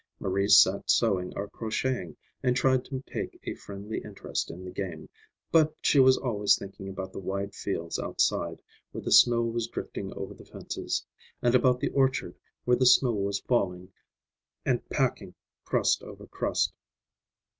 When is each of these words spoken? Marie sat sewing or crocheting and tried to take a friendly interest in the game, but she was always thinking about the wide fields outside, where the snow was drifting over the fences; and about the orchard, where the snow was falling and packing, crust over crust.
Marie 0.19 0.47
sat 0.47 0.89
sewing 0.89 1.31
or 1.35 1.47
crocheting 1.47 2.17
and 2.41 2.55
tried 2.55 2.83
to 2.83 3.03
take 3.05 3.39
a 3.43 3.53
friendly 3.53 3.99
interest 4.03 4.49
in 4.49 4.65
the 4.65 4.71
game, 4.71 5.07
but 5.51 5.75
she 5.79 5.99
was 5.99 6.17
always 6.17 6.57
thinking 6.57 6.89
about 6.89 7.13
the 7.13 7.19
wide 7.19 7.53
fields 7.53 7.99
outside, 7.99 8.59
where 8.91 9.03
the 9.03 9.11
snow 9.11 9.43
was 9.43 9.67
drifting 9.67 10.11
over 10.13 10.33
the 10.33 10.43
fences; 10.43 11.05
and 11.43 11.53
about 11.53 11.79
the 11.79 11.89
orchard, 11.89 12.35
where 12.65 12.77
the 12.77 12.83
snow 12.87 13.13
was 13.13 13.41
falling 13.41 13.93
and 14.65 14.89
packing, 14.89 15.35
crust 15.65 16.01
over 16.01 16.25
crust. 16.25 16.73